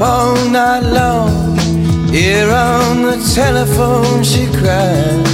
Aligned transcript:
all 0.00 0.36
night 0.50 0.80
long. 0.80 1.56
Here 2.08 2.50
on 2.50 3.02
the 3.02 3.16
telephone, 3.34 4.22
she 4.24 4.46
cries. 4.58 5.26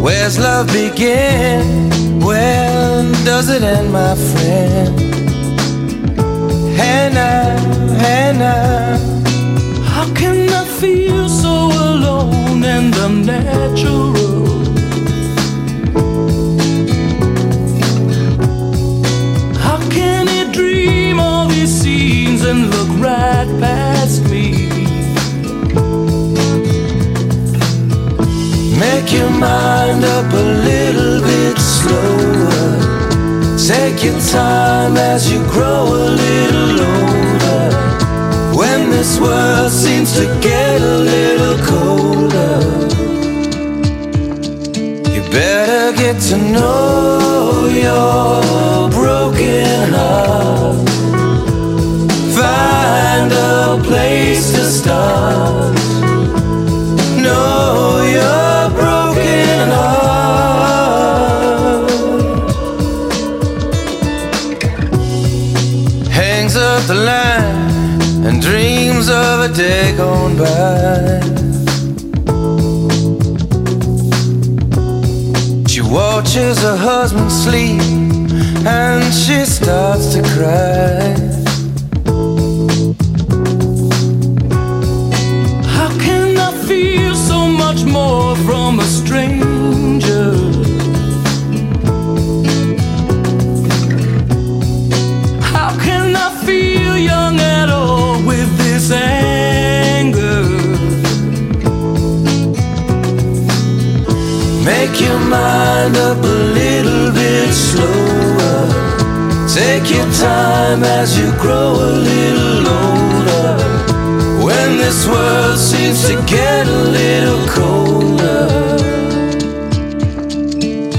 Where's 0.00 0.38
love 0.38 0.66
begin? 0.68 1.90
When 2.20 3.12
does 3.24 3.48
it 3.48 3.62
end, 3.62 3.92
my 3.92 4.14
friend? 4.14 5.00
Hannah, 6.76 7.58
Hannah. 7.98 8.98
How 9.84 10.12
can 10.14 10.48
I 10.48 10.64
feel 10.80 11.28
so 11.28 11.68
alone 11.68 12.64
and 12.64 12.94
unnatural? 12.94 14.19
Make 29.10 29.22
your 29.22 29.30
mind 29.30 30.04
up 30.04 30.32
a 30.32 30.36
little 30.36 31.20
bit 31.20 31.58
slower. 31.58 32.78
Take 33.58 34.04
your 34.04 34.20
time 34.20 34.96
as 34.96 35.32
you 35.32 35.40
grow 35.50 35.86
a 35.86 36.10
little 36.14 36.80
older. 36.92 37.70
When 38.56 38.90
this 38.90 39.18
world 39.18 39.72
seems 39.72 40.12
to 40.12 40.26
get 40.40 40.80
a 40.80 40.98
little 40.98 41.58
colder, 41.66 42.60
you 45.10 45.22
better 45.32 45.96
get 45.96 46.20
to 46.28 46.36
know 46.52 47.29
up 66.80 66.86
the 66.86 66.94
line 66.94 68.26
and 68.26 68.40
dreams 68.40 69.08
of 69.08 69.40
a 69.40 69.48
day 69.48 69.94
gone 69.96 70.36
by. 70.36 71.20
She 75.66 75.80
watches 75.80 76.62
her 76.62 76.76
husband 76.76 77.30
sleep 77.30 77.80
and 78.66 79.02
she 79.12 79.44
starts 79.44 80.14
to 80.14 80.22
cry. 80.34 81.14
How 85.76 85.90
can 85.98 86.36
I 86.38 86.52
feel 86.66 87.14
so 87.14 87.46
much 87.46 87.84
more 87.84 88.36
from 88.36 88.80
a 88.80 88.84
stranger? 88.84 89.49
Make 104.72 105.00
your 105.00 105.18
mind 105.18 105.96
up 105.96 106.18
a 106.18 106.38
little 106.60 107.10
bit 107.12 107.52
slower. 107.52 108.60
Take 109.52 109.90
your 109.90 110.08
time 110.12 110.84
as 110.84 111.18
you 111.18 111.28
grow 111.42 111.70
a 111.74 111.92
little 112.10 112.68
older. 112.78 113.50
When 114.46 114.78
this 114.78 115.08
world 115.08 115.58
seems 115.58 116.06
to 116.08 116.14
get 116.36 116.68
a 116.68 116.82
little 116.98 117.42
colder, 117.56 118.46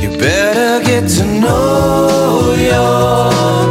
you 0.01 0.09
better 0.19 0.83
get 0.85 1.07
to 1.17 1.23
know 1.39 2.53
your. 2.69 3.70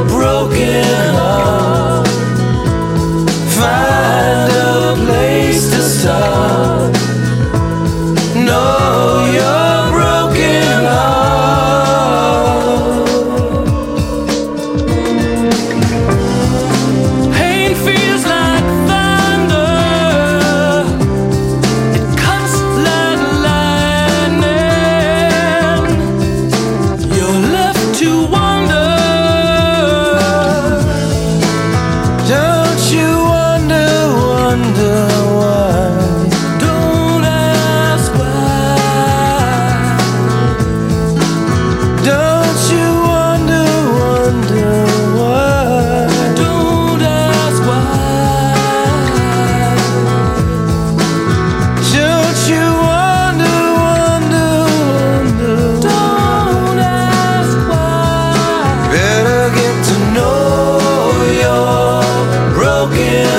broken. 62.91 63.30